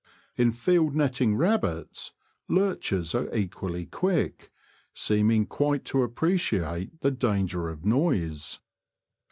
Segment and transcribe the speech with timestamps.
[0.35, 2.11] In field netting rab bits,
[2.49, 4.51] lurchers are equally quick,
[4.95, 8.57] seeming quite to appreciate the danger of noise.